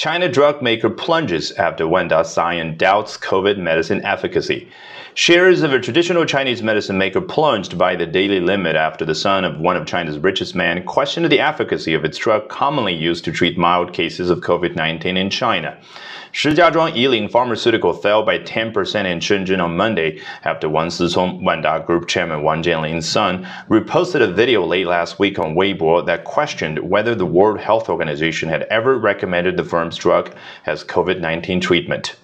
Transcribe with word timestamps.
China 0.00 0.30
drug 0.30 0.62
maker 0.62 0.88
plunges 0.88 1.52
after 1.58 1.86
Wanda 1.86 2.24
Science 2.24 2.78
doubts 2.78 3.18
COVID 3.18 3.58
medicine 3.58 4.02
efficacy. 4.02 4.66
Shares 5.12 5.60
of 5.60 5.74
a 5.74 5.78
traditional 5.78 6.24
Chinese 6.24 6.62
medicine 6.62 6.96
maker 6.96 7.20
plunged 7.20 7.76
by 7.76 7.96
the 7.96 8.06
daily 8.06 8.40
limit 8.40 8.76
after 8.76 9.04
the 9.04 9.14
son 9.14 9.44
of 9.44 9.60
one 9.60 9.76
of 9.76 9.86
China's 9.86 10.16
richest 10.18 10.54
men 10.54 10.86
questioned 10.86 11.30
the 11.30 11.40
efficacy 11.40 11.92
of 11.92 12.06
its 12.06 12.16
drug 12.16 12.48
commonly 12.48 12.94
used 12.94 13.26
to 13.26 13.30
treat 13.30 13.58
mild 13.58 13.92
cases 13.92 14.30
of 14.30 14.40
COVID 14.40 14.74
19 14.74 15.18
in 15.18 15.28
China. 15.28 15.76
Shijiazhuang 16.32 16.94
Yiling 16.94 17.28
Pharmaceutical 17.28 17.92
fell 17.92 18.22
by 18.22 18.38
10% 18.38 19.04
in 19.04 19.18
Shenzhen 19.18 19.60
on 19.60 19.76
Monday 19.76 20.20
after 20.44 20.68
Wang 20.68 20.86
Sicong, 20.86 21.42
Wanda 21.42 21.82
Group 21.84 22.06
chairman 22.06 22.44
Wang 22.44 22.62
Jianlin's 22.62 23.08
son, 23.08 23.44
reposted 23.68 24.22
a 24.22 24.32
video 24.32 24.64
late 24.64 24.86
last 24.86 25.18
week 25.18 25.40
on 25.40 25.56
Weibo 25.56 26.06
that 26.06 26.22
questioned 26.22 26.78
whether 26.78 27.16
the 27.16 27.26
World 27.26 27.58
Health 27.58 27.88
Organization 27.88 28.48
had 28.48 28.62
ever 28.70 28.96
recommended 28.96 29.56
the 29.56 29.64
firm's 29.64 29.89
drug 29.96 30.34
as 30.66 30.84
COVID 30.84 31.20
19 31.20 31.60
treatment. 31.60 32.16